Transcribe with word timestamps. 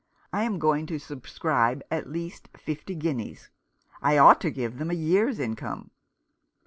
I 0.33 0.45
am 0.45 0.57
going 0.57 0.87
to 0.87 0.97
subscribe 0.97 1.83
at 1.91 2.09
least 2.09 2.49
fifty 2.57 2.95
guineas. 2.95 3.51
I 4.01 4.17
ought 4.17 4.41
to 4.41 4.49
give 4.49 4.79
them 4.79 4.89
a 4.89 4.95
year's 4.95 5.37
income." 5.39 5.91